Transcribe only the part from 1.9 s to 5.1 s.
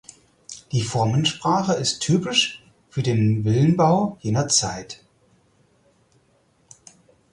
typisch für den Villenbau jener Zeit.